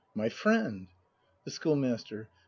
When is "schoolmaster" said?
1.51-2.27